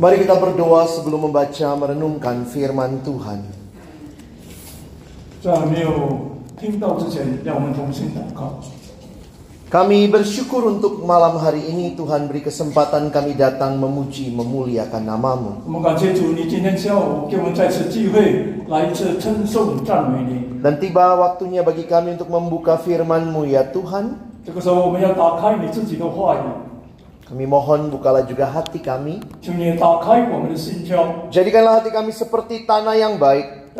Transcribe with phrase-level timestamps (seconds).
[0.00, 3.40] Mari kita berdoa sebelum membaca merenungkan firman Tuhan.
[5.40, 8.60] 在还没有听到之前，让我们同心祷告。
[9.66, 15.58] Kami bersyukur untuk malam hari ini Tuhan beri kesempatan kami datang memuji memuliakan namamu.
[15.66, 20.62] 我们感谢主，你今天下午给我们再次机会来一次称颂赞美你。
[20.62, 24.14] Dan tiba waktunya bagi kami untuk membuka firman-Mu ya Tuhan.
[24.46, 26.46] 这个时候，我们要打开你自己的话语，
[27.31, 29.23] Kami mohon bukalah juga hati kami.
[31.31, 33.71] Jadikanlah hati kami seperti tanah yang baik.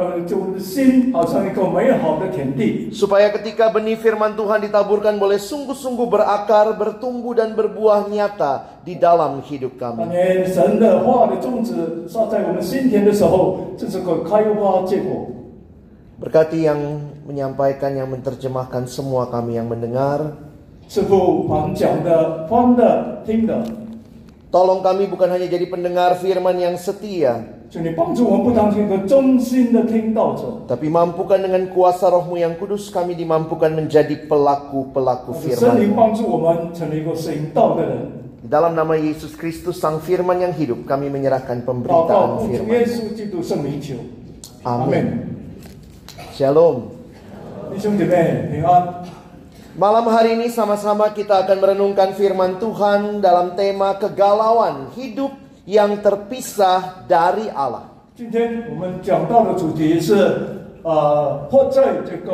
[2.95, 9.43] Supaya ketika benih firman Tuhan ditaburkan boleh sungguh-sungguh berakar, bertumbuh dan berbuah nyata di dalam
[9.43, 10.07] hidup kami.
[16.23, 16.79] Berkati yang
[17.27, 20.50] menyampaikan, yang menerjemahkan semua kami yang mendengar
[20.90, 23.64] 师傅凡讲的、翻的、听的，
[24.50, 30.62] Tolong kami bukan hanya jadi pendengar firman yang setia, 求你帮助我们，不当成一个忠心的听道者。
[30.70, 37.98] tapi mampukan dengan kuasa rohmu yang kudus kami dimampukan menjadi pelaku-pelaku 圣灵 firman 帮助我们成为一个行道的人。
[38.46, 42.86] Di dalam nama Yesus Kristus Sang Firman yang hidup kami menyerahkan 祷告 pemberitaan 奉主耶 firman.
[42.86, 43.98] 稣基督圣名求，
[44.62, 44.86] 阿 Amin.
[44.86, 45.02] 门。
[46.38, 46.94] Shalom.
[47.74, 49.02] 弟兄姐妹平安。
[49.76, 55.36] Malam hari ini sama-sama kita akan merenungkan firman Tuhan dalam tema kegalauan hidup
[55.68, 57.92] yang terpisah dari Allah.
[58.16, 60.14] 今天我们讲到的主题是，
[60.80, 62.32] 呃，或在这个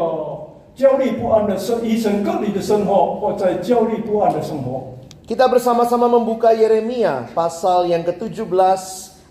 [0.76, 4.94] 焦虑不安的生，与神隔离的生活，或在焦虑不安的生活。
[5.26, 8.52] Kita bersama-sama membuka Yeremia pasal yang ke-17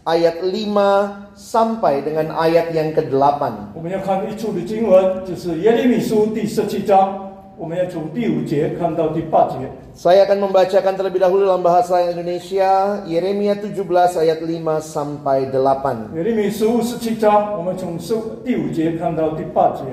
[0.04, 3.72] ayat 5 sampai dengan ayat yang ke-8.
[3.72, 7.25] 我们要看一处的经文，就是耶利米书第十七章，
[7.58, 9.70] 我们要从第五节看到第八节。
[9.94, 13.76] Saya akan membacakan terlebih dahulu dalam bahasa Indonesia Yeremia 17
[14.18, 16.16] ayat 5 sampai 8.
[16.16, 19.84] 耶利米书十七章，我们从十第五节看到第八节。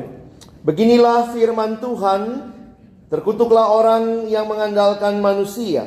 [0.64, 2.54] Beginilah firman Tuhan,
[3.10, 5.86] terkutuklah orang yang mengandalkan manusia,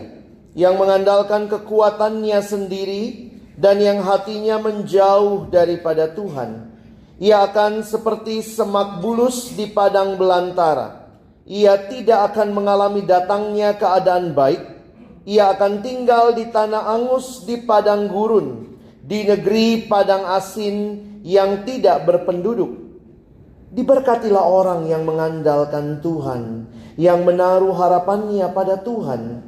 [0.53, 6.71] yang mengandalkan kekuatannya sendiri dan yang hatinya menjauh daripada Tuhan.
[7.21, 11.04] Ia akan seperti semak bulus di padang belantara.
[11.46, 14.58] ia tidak akan mengalami datangnya keadaan baik.
[15.26, 22.02] Ia akan tinggal di tanah angus di padang gurun, di negeri padang asin yang tidak
[22.02, 22.87] berpenduduk.
[23.70, 26.66] Diberkatilah orang yang mengandalkan Tuhan,
[26.98, 29.42] yang menaruh harapannya pada Tuhan.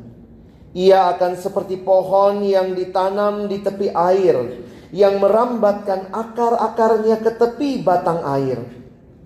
[0.78, 8.22] Ia akan seperti pohon yang ditanam di tepi air, yang merambatkan akar-akarnya ke tepi batang
[8.22, 8.77] air,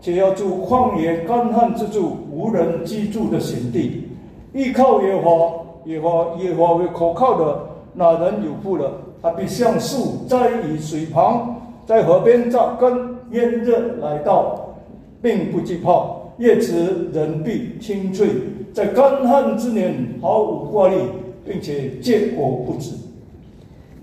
[0.00, 4.08] 且要住旷野干旱之处，无人居住的险地。
[4.52, 5.52] 依靠耶和华，
[5.84, 7.60] 耶和华耶和华为可靠的，
[7.94, 8.92] 那人有福了。
[9.22, 14.76] 他必像树栽于水旁，在河边扎根，炎热来到，
[15.20, 16.06] 并不惧怕。
[16.38, 18.28] 叶子人必青翠，
[18.72, 20.96] 在干旱之年毫无挂虑，
[21.44, 22.92] 并且结果不止。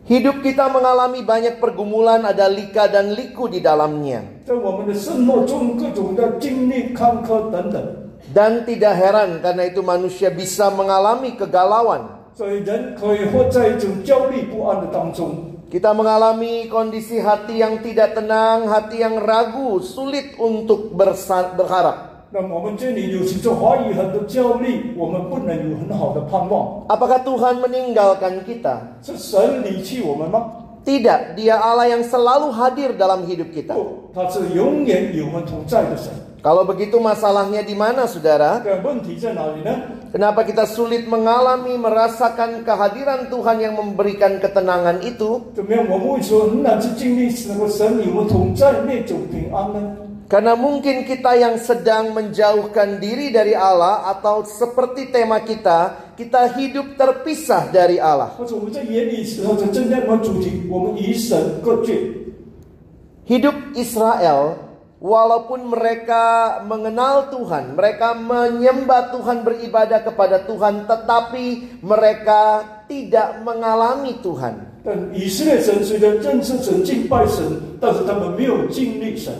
[0.07, 4.23] Hidup kita mengalami banyak pergumulan, ada lika dan liku di dalamnya.
[8.31, 12.23] Dan tidak heran karena itu manusia bisa mengalami kegalauan.
[15.67, 22.16] Kita mengalami kondisi hati yang tidak tenang, hati yang ragu, sulit untuk berharap.
[22.30, 26.88] 那么我们这里有时就怀疑很多焦虑，我们不能有很好的盼望。
[26.88, 28.96] Apakah Tuhan meninggalkan kita?
[29.02, 30.48] 是神离弃我们吗？
[30.82, 33.76] Tidak, Dia Allah yang selalu hadir dalam hidup kita.
[33.76, 36.10] 不，他是永远与我们同在的神。
[36.42, 38.58] Kalau begitu masalahnya di mana, saudara?
[38.64, 39.70] 这问题在哪里呢？
[40.10, 45.52] Kenapa kita sulit mengalami, merasakan kehadiran Tuhan yang memberikan ketenangan itu?
[45.54, 45.86] 怎么样？
[45.86, 49.78] 我们为什么很难去经历那个神与我们同在那种平安呢？
[50.28, 56.96] Karena mungkin kita yang sedang menjauhkan diri dari Allah atau seperti tema kita, kita hidup
[56.96, 58.32] terpisah dari Allah.
[58.40, 62.00] 或者我们在眼里时候，在针对我们主题，我们与神隔绝。
[63.28, 64.56] Hidup Israel,
[65.04, 74.80] walaupun mereka mengenal Tuhan, mereka menyembah Tuhan, beribadah kepada Tuhan, tetapi mereka tidak mengalami Tuhan.
[74.82, 77.44] 但以色列神虽然认识神、敬拜神，
[77.78, 79.30] 但是他们没有经历神。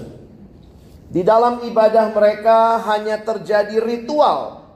[1.08, 4.68] Di dalam ibadah mereka hanya terjadi ritual.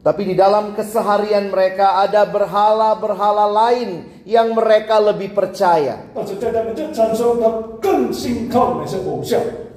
[0.00, 6.10] Tapi di dalam keseharian mereka ada berhala-berhala lain yang mereka lebih percaya.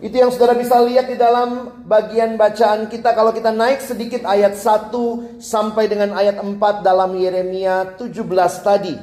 [0.01, 4.57] Itu yang saudara bisa lihat di dalam bagian bacaan kita kalau kita naik sedikit ayat
[4.57, 8.17] 1 sampai dengan ayat 4 dalam Yeremia 17
[8.65, 8.95] tadi.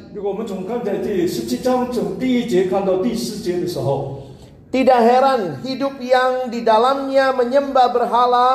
[4.70, 8.48] Tidak heran hidup yang di dalamnya menyembah berhala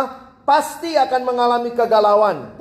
[0.47, 2.55] pasti akan mengalami kegalauan.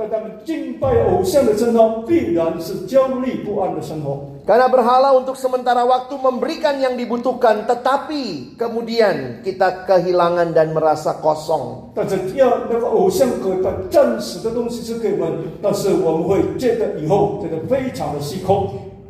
[4.43, 11.95] Karena berhala untuk sementara waktu memberikan yang dibutuhkan, tetapi kemudian kita kehilangan dan merasa kosong.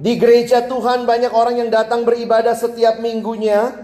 [0.05, 3.84] Di gereja Tuhan banyak orang yang datang beribadah setiap minggunya,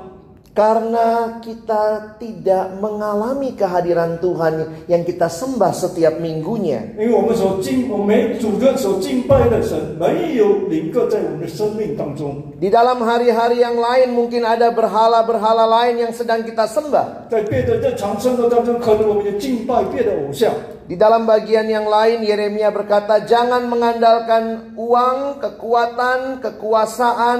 [0.51, 6.91] Karena kita tidak mengalami kehadiran Tuhan yang kita sembah setiap minggunya.
[12.59, 17.31] Di dalam hari-hari yang lain mungkin ada berhala-berhala lain yang sedang kita sembah.
[20.91, 27.39] Di dalam bagian yang lain Yeremia berkata jangan mengandalkan uang, kekuatan, kekuasaan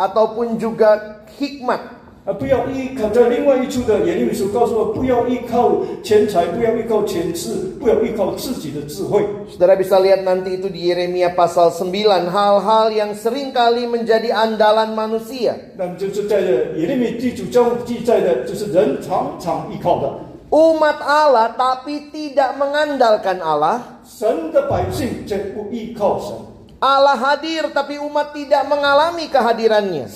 [0.00, 9.27] ataupun juga hikmat 啊，不要依靠在另外一处的耶利米书告诉我，不要依靠钱财，不要依靠权势，不要依靠自己的智慧。
[9.51, 11.91] Saudara bisa lihat nanti itu di Yeremia pasal 9
[12.31, 15.75] hal-hal yang seringkali menjadi andalan manusia.
[15.75, 20.07] 那么就是在耶利米第九章记载的，就是人常常依靠的
[20.47, 23.99] Umat Allah tapi tidak mengandalkan Allah.
[24.07, 26.31] 神的百姓，却不依靠神。
[26.78, 30.06] Allah hadir tapi umat tidak mengalami kehadirannya.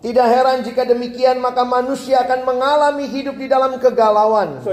[0.00, 4.64] Tidak heran jika demikian maka manusia akan mengalami hidup di dalam kegalauan.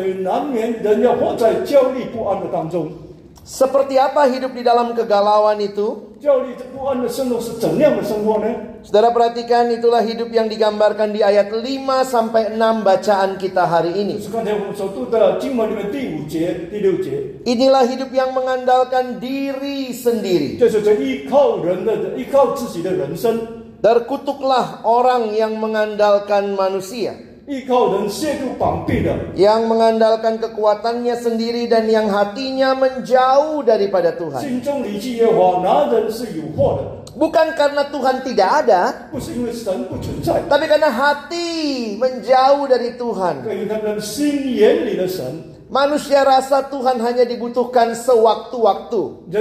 [3.43, 6.06] Seperti apa hidup di dalam kegalauan itu?
[8.81, 11.61] Saudara perhatikan itulah hidup yang digambarkan di ayat 5
[12.01, 14.17] sampai 6 bacaan kita hari ini.
[17.45, 20.57] Inilah hidup yang mengandalkan diri sendiri.
[23.77, 27.26] Terkutuklah orang yang mengandalkan manusia
[29.39, 34.43] yang mengandalkan kekuatannya sendiri dan yang hatinya menjauh daripada Tuhan.
[37.15, 39.09] Bukan karena Tuhan tidak ada,
[40.51, 41.49] tapi karena hati
[41.95, 43.41] menjauh dari Tuhan.
[45.67, 49.31] Manusia rasa Tuhan hanya dibutuhkan sewaktu-waktu.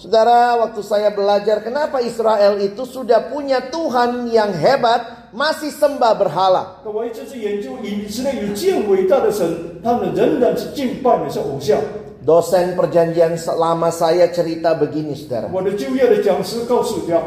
[0.00, 0.26] 就是在需要的时候才需要他。
[0.26, 6.84] Saudara, waktu saya belajar kenapa Israel itu sudah punya Tuhan yang hebat, masih sembah berhala.
[6.84, 9.48] 那我一直是研究以色列有这样伟大的神，
[9.82, 11.80] 他们仍然是敬拜的是偶像。
[12.26, 15.48] Dosen perjanjian lama saya cerita begini, saudara.
[15.50, 17.22] 我的就业的讲师告诉我，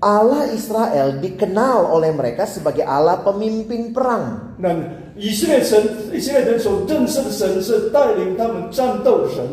[0.00, 4.56] Allah Israel dikenal oleh mereka sebagai Allah pemimpin perang.
[4.56, 4.72] 那
[5.16, 5.76] 以色列神，
[6.10, 9.44] 以色列人所认识的神是带领他们战斗的神。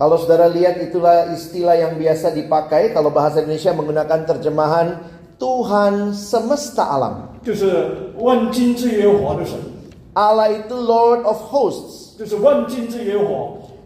[0.00, 4.96] kalau saudara lihat itulah istilah yang biasa dipakai kalau bahasa Indonesia menggunakan terjemahan
[5.36, 7.36] Tuhan semesta alam.
[10.16, 12.16] Allah itu Lord of Hosts.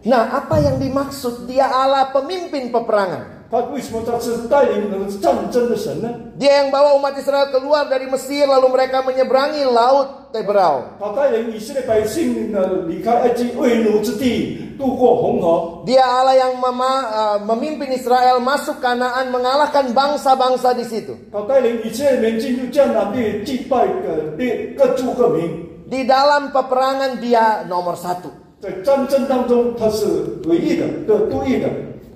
[0.07, 1.51] Nah, apa yang dimaksud?
[1.51, 3.34] Dia Allah pemimpin peperangan.
[3.50, 6.08] 他为什么他是带领人战争的神呢？
[6.38, 10.86] Dia yang bawa umat Israel keluar dari Mesir lalu mereka menyeberangi laut Teberau.
[11.02, 15.82] 他带领以色列百姓呢离开埃及为奴之地，渡过红河。
[15.82, 21.18] Dia Allah yang mema- uh, memimpin Israel masuk Kanaan mengalahkan bangsa-bangsa di situ.
[21.34, 25.66] 他带领以色列民进入迦南地，祭拜各地各族各民。
[25.90, 28.30] Di dalam peperangan dia nomor satu.
[28.62, 30.06] 在战争当中，他是
[30.46, 31.66] 唯一的、的独一的。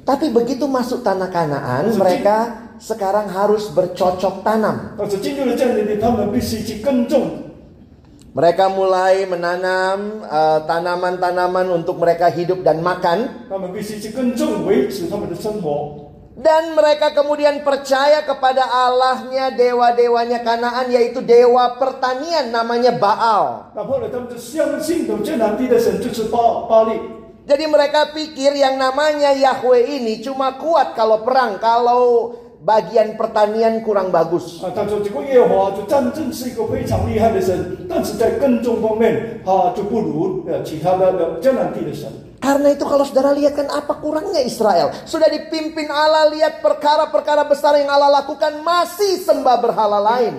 [0.10, 4.98] tapi begitu masuk tanah Kanaan, mereka sekarang harus bercocok tanam.
[8.30, 13.46] Mereka mulai menanam eh, tanaman-tanaman uh, untuk mereka hidup dan makan.
[16.40, 23.70] Dan mereka kemudian percaya kepada Allahnya dewa-dewanya Kanaan yaitu dewa pertanian namanya Baal.
[27.50, 34.14] Jadi mereka pikir yang namanya Yahweh ini cuma kuat kalau perang, kalau bagian pertanian kurang
[34.14, 34.62] bagus.
[42.40, 44.94] Karena itu kalau saudara lihat kan apa kurangnya Israel.
[45.10, 50.38] Sudah dipimpin Allah lihat perkara-perkara besar yang Allah lakukan masih sembah berhala lain.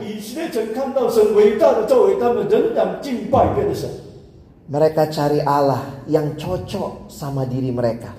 [4.70, 8.14] Mereka cari Allah yang cocok sama diri mereka.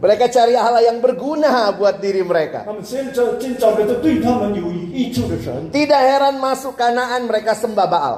[0.00, 2.64] Mereka cari Allah yang berguna buat diri mereka.
[5.68, 8.16] Tidak heran masuk Kanaan mereka sembah Baal.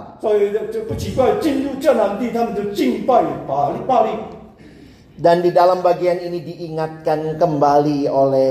[5.19, 8.51] Dan di dalam bagian ini diingatkan kembali oleh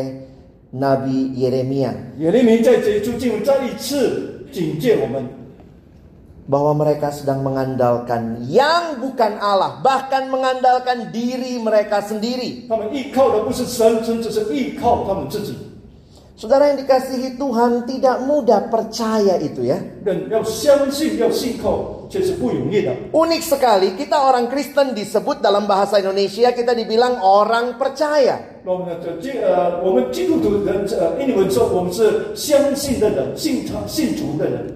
[0.75, 2.19] Nabi Yeremia.
[2.19, 2.59] Yeremia
[6.45, 12.69] bahwa mereka sedang mengandalkan yang bukan Allah, bahkan mengandalkan diri mereka sendiri.
[16.35, 19.79] Saudara yang dikasihi Tuhan tidak mudah percaya itu ya.
[23.15, 28.59] Unik sekali kita orang Kristen disebut dalam bahasa Indonesia kita dibilang orang percaya.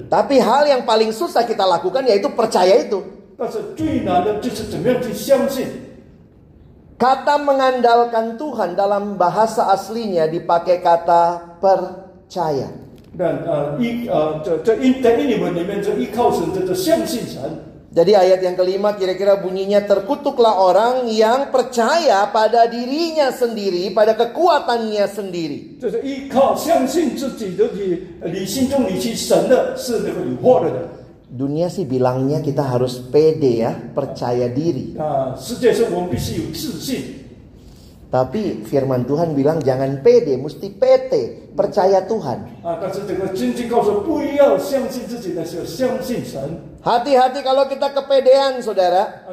[0.07, 3.03] Tapi hal yang paling susah kita lakukan yaitu percaya itu.
[6.99, 12.71] Kata mengandalkan Tuhan dalam bahasa aslinya dipakai kata percaya.
[13.13, 13.43] Dan
[17.89, 25.05] Jadi ayat yang kelima kira-kira bunyinya terkutuklah orang yang percaya pada dirinya sendiri, pada kekuatannya
[25.09, 25.81] sendiri.
[31.29, 34.93] Dunia sih bilangnya kita harus pede ya, percaya diri.
[38.09, 41.13] Tapi firman Tuhan bilang jangan pede, mesti PT,
[41.53, 42.65] percaya Tuhan.
[46.81, 49.29] Hati-hati kalau kita kepedean, saudara.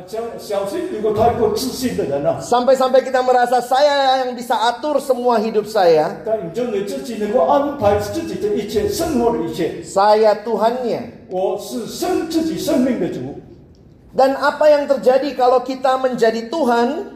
[2.45, 6.21] Sampai-sampai kita merasa saya yang bisa atur semua hidup saya.
[9.89, 11.01] Saya Tuhannya.
[14.13, 17.16] Dan apa yang terjadi kalau kita menjadi Tuhan?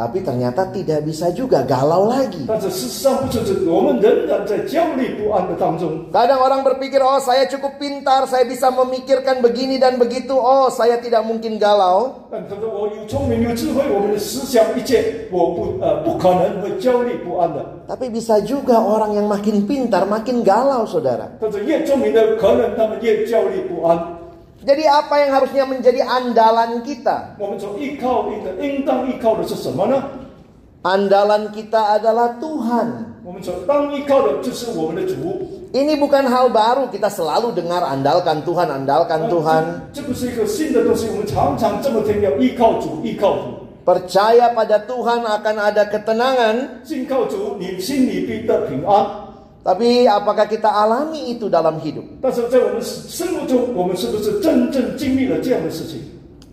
[0.00, 2.48] tapi ternyata tidak bisa juga galau lagi.
[6.08, 10.96] Kadang orang berpikir, oh saya cukup pintar, saya bisa memikirkan begini dan begitu, oh saya
[11.04, 12.32] tidak mungkin galau.
[17.84, 21.36] Tapi bisa juga orang yang makin pintar makin galau, saudara.
[24.60, 27.40] Jadi apa yang harusnya menjadi andalan kita?
[30.80, 32.88] Andalan kita adalah Tuhan.
[35.70, 39.64] Ini bukan hal baru, kita selalu dengar andalkan Tuhan, andalkan Tuhan.
[43.80, 46.84] Percaya pada Tuhan akan ada ketenangan.
[49.60, 52.24] Tapi apakah kita alami itu dalam hidup?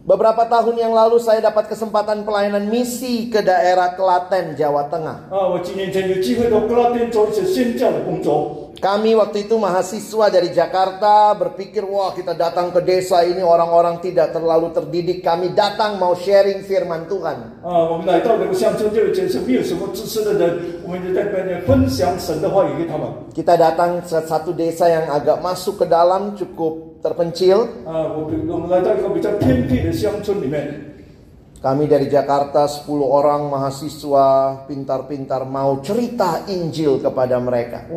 [0.08, 5.28] Beberapa tahun yang lalu saya dapat kesempatan pelayanan misi ke daerah Klaten, Jawa Tengah.
[5.28, 5.52] Ah,
[8.78, 14.30] kami waktu itu mahasiswa dari Jakarta berpikir wah kita datang ke desa ini orang-orang tidak
[14.38, 17.58] terlalu terdidik kami datang mau sharing firman Tuhan.
[23.34, 27.66] Kita datang ke satu desa yang agak masuk ke dalam cukup terpencil.
[31.68, 37.92] Kami dari Jakarta 10 orang mahasiswa pintar-pintar mau cerita Injil kepada mereka.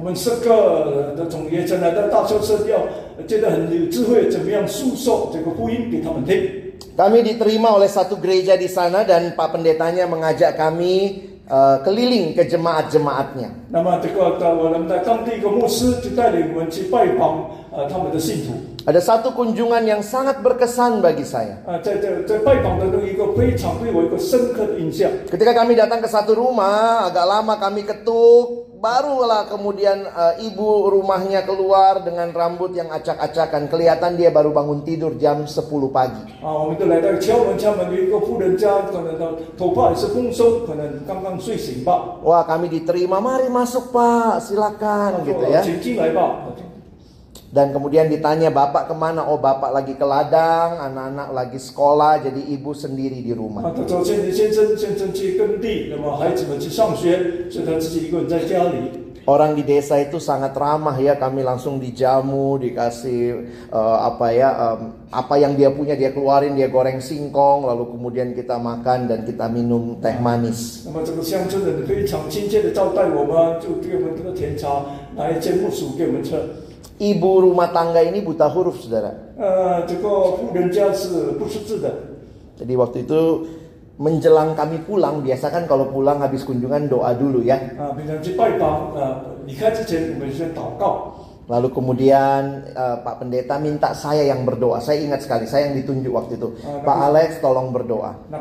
[6.99, 12.47] Kami diterima oleh satu gereja di sana dan Pak Pendetanya mengajak kami Uh, keliling ke
[12.47, 13.75] jemaat-jemaatnya.
[18.81, 21.61] Ada satu kunjungan yang sangat berkesan bagi saya.
[25.29, 31.45] Ketika kami datang ke satu rumah, agak lama kami ketuk, barulah kemudian uh, ibu rumahnya
[31.45, 33.69] keluar dengan rambut yang acak-acakan.
[33.69, 35.61] Kelihatan dia baru bangun tidur jam 10
[35.93, 36.41] pagi.
[42.25, 43.21] Wah, kami diterima.
[43.21, 44.41] Mari masuk, Pak.
[44.41, 45.61] Silakan gitu ya.
[47.51, 49.27] Dan kemudian ditanya bapak ke mana?
[49.27, 53.75] Oh bapak lagi ke ladang, anak-anak lagi sekolah, jadi ibu sendiri di rumah.
[59.29, 64.95] Orang di desa itu sangat ramah ya, kami langsung dijamu, dikasih uh, apa ya, um,
[65.11, 69.51] apa yang dia punya dia keluarin, dia goreng singkong, lalu kemudian kita makan dan kita
[69.51, 70.87] minum teh manis.
[70.87, 71.03] Nah,
[77.01, 79.33] Ibu rumah tangga ini buta huruf, saudara.
[82.61, 83.21] Jadi waktu itu
[83.97, 87.57] menjelang kami pulang, biasa kan kalau pulang habis kunjungan doa dulu ya.
[91.51, 94.79] Lalu kemudian uh, Pak Pendeta minta saya yang berdoa.
[94.79, 96.55] Saya ingat sekali, saya yang ditunjuk waktu itu.
[96.87, 98.15] Pak Alex tolong berdoa.
[98.31, 98.39] Nah,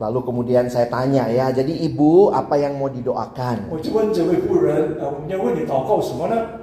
[0.00, 3.68] Lalu kemudian saya tanya ya, jadi ibu apa yang mau didoakan?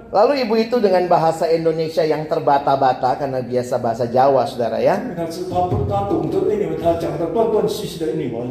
[0.10, 4.98] Lalu ibu itu dengan bahasa Indonesia yang terbata-bata karena biasa bahasa Jawa saudara ya.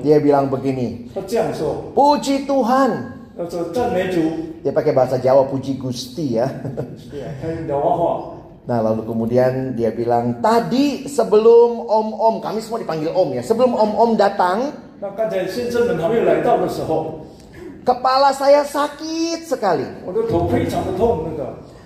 [0.07, 1.11] Dia bilang begini,
[1.91, 2.91] puji Tuhan.
[4.63, 6.47] Dia pakai bahasa Jawa puji Gusti ya.
[8.67, 13.71] Nah lalu kemudian dia bilang tadi sebelum om om kami semua dipanggil om ya sebelum
[13.71, 14.75] om om datang
[17.87, 19.87] kepala saya sakit sekali.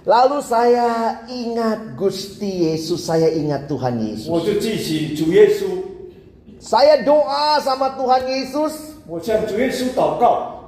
[0.09, 4.33] Lalu saya ingat Gusti Yesus, saya ingat Tuhan Yesus.
[6.57, 8.97] Saya doa sama Tuhan Yesus.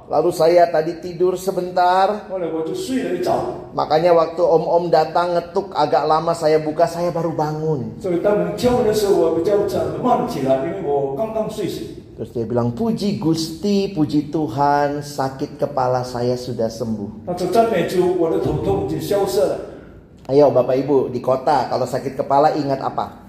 [0.03, 2.27] Lalu saya tadi tidur sebentar.
[3.71, 8.03] Makanya waktu om-om datang ngetuk agak lama saya buka saya baru bangun.
[12.13, 17.25] Terus dia bilang puji Gusti, puji Tuhan, sakit kepala saya sudah sembuh.
[20.23, 23.23] Ayo Bapak Ibu di kota kalau sakit kepala ingat apa?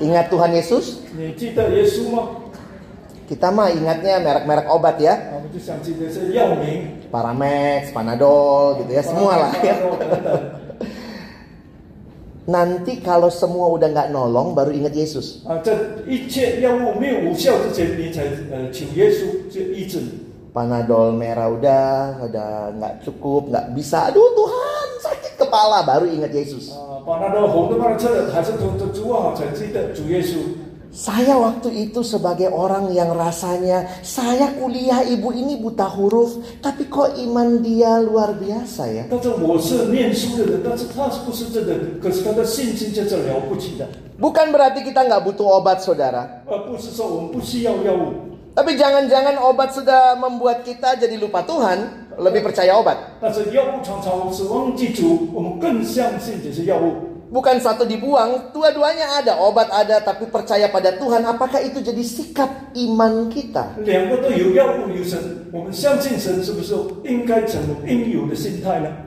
[0.00, 1.04] Ingat Tuhan Yesus?
[3.28, 5.14] Kita mah ingatnya merek-merek obat ya.
[7.12, 9.76] Paramex, Panadol gitu ya, semua lah ya.
[12.42, 15.46] Nanti kalau semua udah nggak nolong, baru ingat Yesus.
[20.50, 24.10] Panadol merah udah, udah nggak cukup, nggak bisa.
[24.10, 26.74] Aduh Tuhan, sakit kepala, baru ingat Yesus.
[27.06, 27.46] Panadol
[30.92, 37.16] saya waktu itu sebagai orang yang rasanya saya kuliah ibu ini buta huruf, tapi kok
[37.16, 39.04] iman dia luar biasa ya.
[44.20, 46.44] Bukan berarti kita nggak butuh obat saudara.
[48.52, 51.88] Tapi jangan-jangan obat sudah membuat kita jadi lupa Tuhan,
[52.20, 53.16] lebih percaya obat.
[57.32, 59.40] Bukan satu dibuang, dua-duanya ada.
[59.40, 61.24] Obat ada, tapi percaya pada Tuhan.
[61.24, 63.80] Apakah itu jadi sikap iman kita?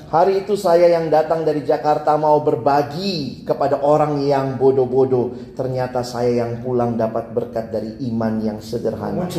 [0.10, 5.54] Hari itu saya yang datang dari Jakarta mau berbagi kepada orang yang bodoh-bodoh.
[5.54, 9.30] Ternyata saya yang pulang dapat berkat dari iman yang sederhana.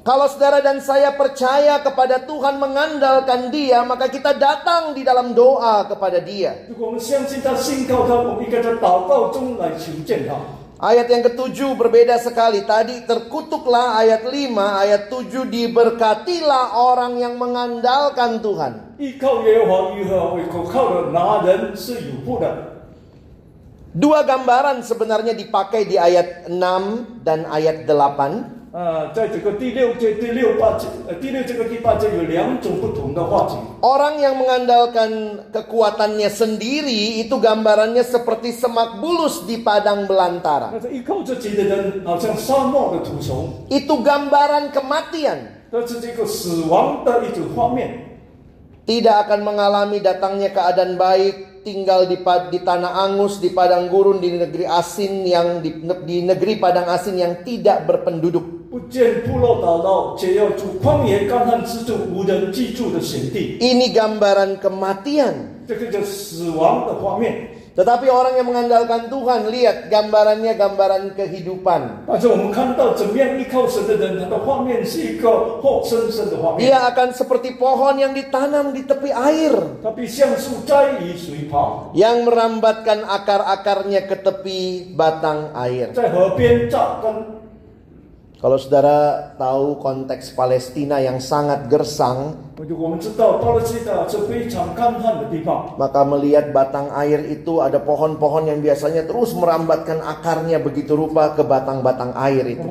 [0.00, 5.84] Kalau saudara dan saya percaya kepada Tuhan mengandalkan dia, maka kita datang di dalam doa
[5.84, 6.56] kepada dia.
[10.80, 12.64] Ayat yang ketujuh berbeda sekali.
[12.64, 18.96] Tadi terkutuklah ayat lima, ayat tujuh diberkatilah orang yang mengandalkan Tuhan.
[23.92, 28.59] Dua gambaran sebenarnya dipakai di ayat 6 dan ayat 8.
[28.75, 33.55] 啊，在这个第六节、第六八节、呃第六这个第八节有两种不同的话题。
[33.79, 40.75] Orang yang mengandalkan kekuatannya sendiri itu gambarannya seperti semak bulus di padang belantara.
[40.75, 45.55] 那是依靠自己的人，好像沙漠的土虫， Itu gambaran kematian.
[45.71, 48.19] 这是这个死亡的一种画面。
[48.85, 54.21] Tidak akan mengalami datangnya keadaan baik, tinggal di, pad- di tanah angus, di padang gurun,
[54.21, 55.73] di negeri asin yang di,
[56.05, 58.58] di negeri padang asin yang tidak berpenduduk.
[58.69, 63.57] 不见部落打捞，且要住旷野干旱之处，无人居住的险地。
[63.59, 65.63] Ini gambaran kematian.
[65.67, 67.49] 这个叫死亡的画面。
[67.75, 72.07] Tetapi orang yang mengandalkan Tuhan, lihat gambarannya gambaran kehidupan.
[72.07, 76.71] 但是我们看到怎么样依靠神的人，他的画面是一个活生生的画面。
[76.71, 79.83] Dia akan seperti pohon yang ditanam di tepi air.
[79.83, 85.91] 它必像树栽于水旁， Yang merambatkan akar-akarnya ke tepi batang air.
[85.91, 87.38] 在河边扎根。
[88.40, 92.40] kalau saudara tahu konteks Palestina yang sangat gersang,
[95.76, 101.44] maka melihat batang air itu ada pohon-pohon yang biasanya terus merambatkan akarnya begitu rupa ke
[101.44, 102.64] batang-batang air itu.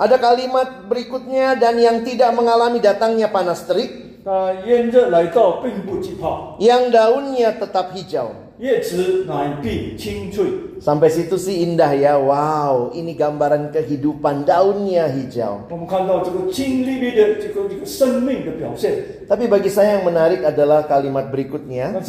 [0.00, 4.24] Ada kalimat berikutnya dan yang tidak mengalami datangnya panas terik,
[6.64, 8.45] yang daunnya tetap hijau.
[10.80, 12.16] Sampai situ sih indah ya.
[12.16, 15.68] Wow, ini gambaran kehidupan daunnya hijau.
[19.28, 22.00] Tapi bagi saya yang menarik adalah kalimat berikutnya.
[22.00, 22.04] Kan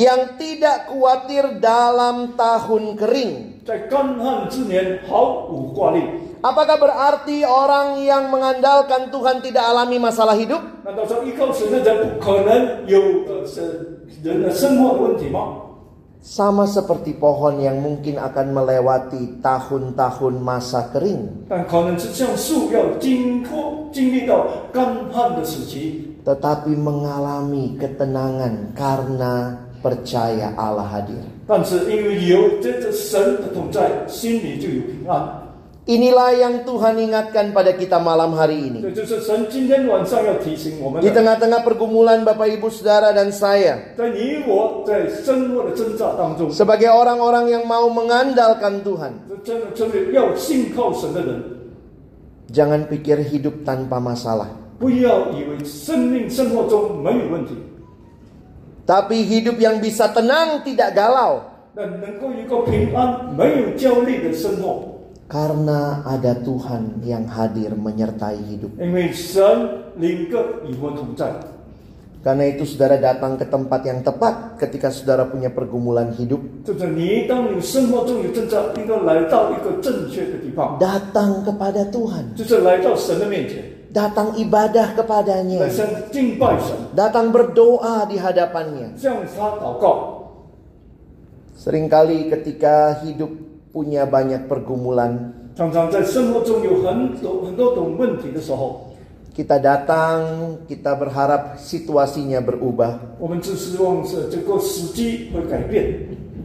[0.00, 3.32] yang tidak khawatir dalam tahun kering.
[6.43, 10.61] 在干旱之年毫无挂虑， Apakah berarti orang yang mengandalkan Tuhan tidak alami masalah hidup?
[10.85, 15.67] 难道说依靠神的人不可能有呃是人的生活的问题吗？
[16.19, 29.55] Sama seperti pohon yang mungkin akan melewati tahun-tahun masa kering, 但可能是像树要经过经历到干旱的时期， tetapi mengalami ketenangan karena
[29.79, 31.23] percaya Allah hadir.
[31.47, 35.23] 但是因为有这个神的同在，心里就有平安。
[35.84, 38.80] Inilah yang Tuhan ingatkan pada kita malam hari ini.
[41.04, 43.92] Di tengah-tengah pergumulan Bapak Ibu Saudara dan saya.
[46.56, 49.28] Sebagai orang-orang yang mau mengandalkan Tuhan.
[52.48, 54.56] Jangan pikir hidup tanpa masalah.
[58.88, 61.44] Tapi hidup yang bisa tenang tidak galau
[65.24, 68.76] karena ada Tuhan yang hadir menyertai hidup.
[72.24, 76.40] Karena itu saudara datang ke tempat yang tepat ketika saudara punya pergumulan hidup.
[80.80, 82.24] Datang kepada Tuhan.
[83.92, 85.60] Datang ibadah kepadanya.
[86.96, 88.88] Datang berdoa di hadapannya.
[91.60, 93.43] Seringkali ketika hidup
[93.74, 95.34] punya banyak pergumulan.
[99.34, 100.22] Kita datang,
[100.70, 103.18] kita berharap situasinya berubah.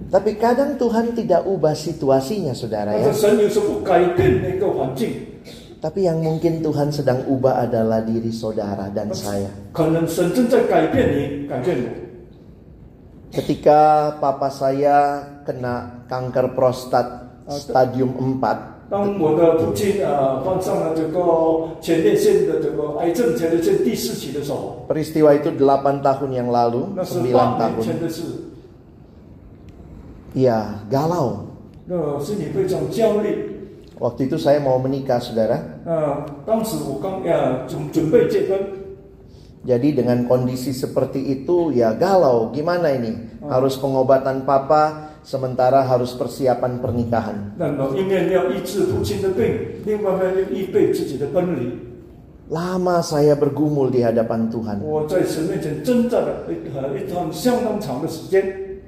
[0.10, 3.14] Tapi kadang Tuhan tidak ubah situasinya, saudara ya.
[5.80, 9.54] Tapi yang mungkin Tuhan sedang ubah adalah diri saudara dan saya
[13.35, 21.19] Ketika papa saya kena kanker prostat stadium 4, 当我的父亲呃患上了这个
[21.81, 27.83] 前列腺的这个癌症前列腺第四期的时候， peristiwa itu 8 tahun yang lalu, 那是 9 八年 tahun.
[27.83, 28.23] 前的事，
[30.35, 31.51] Iya, galau.
[31.87, 33.51] 那心里非常焦虑。
[33.99, 35.59] Waktu itu saya mau menikah, saudara.
[35.87, 38.59] 呃，当时我刚呃准准备结婚，
[39.65, 42.53] Jadi dengan kondisi seperti itu ya galau.
[42.53, 43.41] Gimana ini?
[43.49, 47.57] Harus pengobatan papa, sementara harus persiapan pernikahan.
[47.57, 51.81] 那么一面要医治父亲的病，另外一面要预备自己的婚礼。
[52.53, 54.85] Lama saya bergumul di hadapan Tuhan.
[54.85, 58.45] 我在神面前挣扎了一呃一段相当长的时间。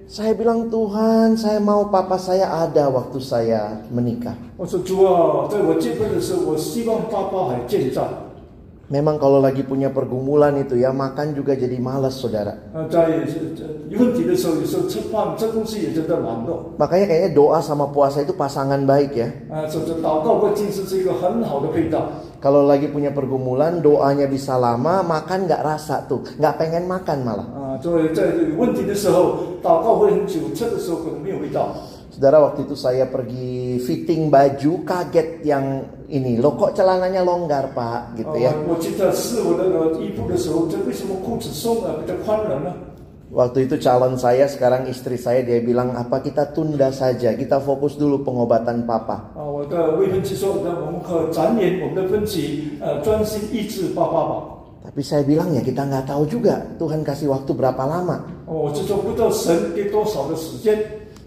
[0.07, 4.37] Saya bilang Tuhan, saya mau papa saya ada waktu saya menikah.
[4.61, 8.05] 我说主啊，在我结婚的时候，我希望爸爸还健在。
[8.91, 12.60] memang kalau lagi punya pergumulan itu ya makan juga jadi malas saudara.
[16.75, 19.32] Makanya kayaknya doa sama puasa itu pasangan baik ya.
[22.43, 27.47] Kalau lagi punya pergumulan doanya bisa lama, makan nggak rasa tuh, nggak pengen makan malah.
[32.22, 36.38] Saudara waktu itu saya pergi fitting baju kaget yang ini.
[36.38, 38.14] Lo kok celananya longgar pak?
[38.14, 38.54] Gitu ya.
[43.34, 47.34] Waktu itu calon saya sekarang istri saya dia bilang apa kita tunda saja?
[47.34, 49.34] Kita fokus dulu pengobatan papa.
[54.86, 56.70] Tapi saya bilang ya kita nggak tahu juga.
[56.78, 58.46] Tuhan kasih waktu berapa lama.
[58.46, 58.70] Oh,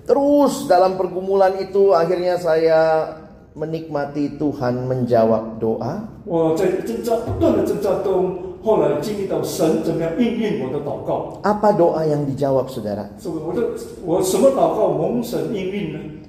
[0.05, 3.09] Terus dalam pergumulan itu akhirnya saya
[3.57, 6.05] menikmati Tuhan menjawab doa.
[11.45, 13.09] Apa doa yang dijawab saudara?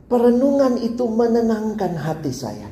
[0.07, 2.71] Perenungan itu menenangkan hati saya.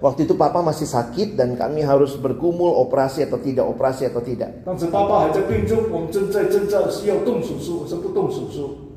[0.00, 4.64] Waktu itu papa masih sakit dan kami harus bergumul operasi atau tidak, operasi atau tidak.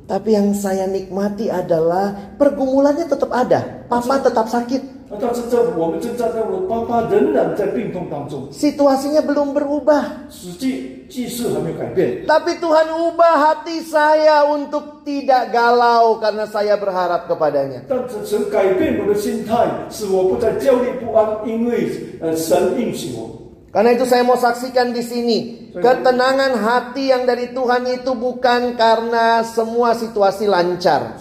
[0.08, 3.84] Tapi yang saya nikmati adalah pergumulannya tetap ada.
[3.92, 4.95] Papa tetap sakit.
[5.11, 10.31] 啊，但是在我们挣扎在我爸爸仍然在病痛当中， Situasinya belum berubah.
[10.31, 12.25] 实际记事还没有改变。
[12.27, 17.83] Tapi Tuhan ubah hati saya untuk tidak galau karena saya berharap kepadanya.
[17.89, 21.91] 但是神改变我的心态，使我不再焦虑不安，因为
[22.23, 23.44] 呃神应许我。
[23.76, 25.38] karena itu saya mau saksikan di sini,
[25.76, 31.20] ketenangan hati yang dari Tuhan itu bukan karena semua situasi lancar.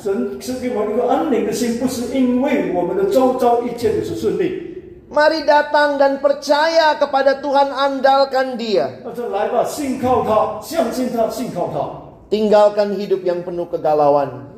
[5.10, 9.02] Mari datang dan percaya kepada Tuhan, andalkan Dia.
[12.30, 14.54] Tinggalkan hidup yang penuh kegalauan.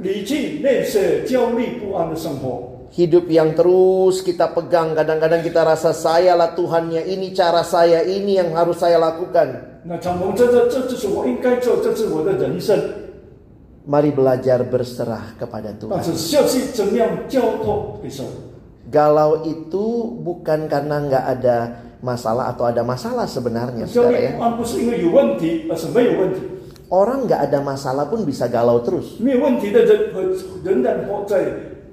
[2.96, 3.28] 理气那些焦虑不安的生活。
[3.28, 4.96] Hidup yang terus kita pegang.
[4.96, 7.08] Kadang-kadang kita rasa sayalah Tuhannya.
[7.08, 9.48] Ini cara saya, ini yang harus saya lakukan.
[9.84, 12.78] 那常蒙这这这就是我应该做，这是我的人生。
[13.82, 16.04] Mari belajar berserah kepada 但 Tuhan.
[16.06, 18.24] 是学习怎么样交托给神。
[18.92, 21.58] Galau itu bukan karena nggak ada
[22.04, 24.32] masalah atau ada masalah sebenarnya, 焦 saudara 虑 ya.
[24.38, 26.42] 不安不是因为有问题，而是没有问题。
[26.92, 29.18] Orang nggak ada masalah pun bisa galau terus.
[29.18, 30.22] 没有问题的人和
[30.62, 31.42] 仍然活在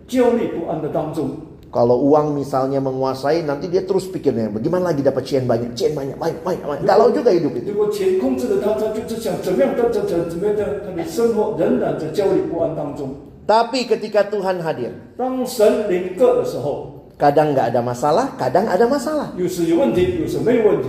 [0.07, 1.31] 焦虑不安的当中。
[1.69, 6.17] Kalau uang misalnya menguasai, nanti dia terus pikirnya, bagaimana lagi dapat cian banyak, cian banyak,
[6.17, 6.85] banyak, banyak, banyak.
[6.89, 7.69] Galau juga hidup itu.
[7.69, 13.13] 如果钱控制了他，他就是想怎么样的，怎怎怎么样的，他的生活仍然在焦虑不安当中。
[13.45, 19.37] Tapi ketika Tuhan hadir, 当神临个的时候， kadang nggak ada masalah, kadang ada masalah.
[19.37, 20.89] 有时有问题，有时没有问题，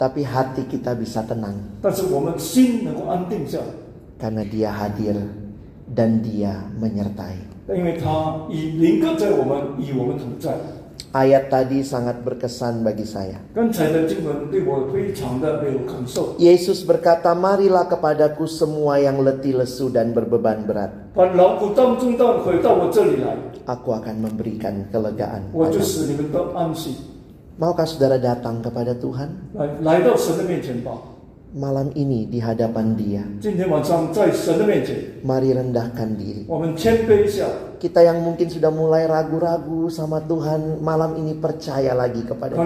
[0.00, 3.76] Tapi hati kita bisa tenang 但是我们心能够安定下来，
[4.16, 5.20] karena Dia hadir
[5.92, 7.51] dan Dia menyertai.
[7.68, 10.56] 因为他以临个在我们，与我们同在。
[11.08, 13.40] Ayat tadi sangat berkesan bagi saya.
[13.56, 16.36] 刚才的经文对我非常的有感受。
[16.36, 20.92] Yesus berkata, "Marilah kepadaku semua yang letih lesu dan berbeban berat.
[21.16, 26.92] 把劳苦当中当回到我这里来， Aku akan memberikan kelegaan." 我就 padamu." 使你们得安息。
[27.58, 30.92] Maukah saudara datang kepada Tuhan 来来到神的面前吧。
[31.53, 33.23] malam ini di hadapan Dia.
[35.21, 36.49] Mari rendahkan diri.
[37.77, 42.63] Kita yang mungkin sudah mulai ragu-ragu sama Tuhan, malam ini percaya lagi kepada Dia.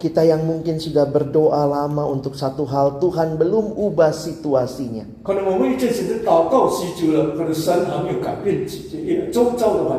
[0.00, 5.04] Kita yang mungkin sudah berdoa lama untuk satu hal, Tuhan belum ubah situasinya.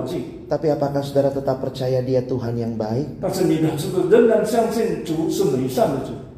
[0.02, 3.24] Mungkin tapi apakah saudara tetap percaya dia Tuhan yang baik?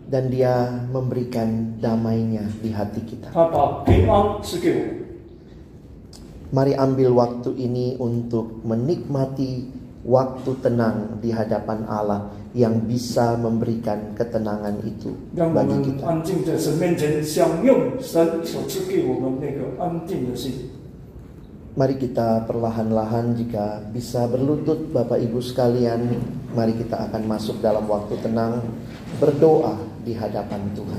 [0.06, 3.34] Dan dia memberikan damainya di hati kita.
[6.54, 9.65] Mari ambil waktu ini untuk menikmati
[10.06, 16.06] waktu tenang di hadapan Allah yang bisa memberikan ketenangan itu bagi kita.
[21.73, 26.05] Mari kita perlahan-lahan jika bisa berlutut Bapak Ibu sekalian,
[26.53, 28.62] mari kita akan masuk dalam waktu tenang
[29.17, 30.93] berdoa di hadapan Tuhan.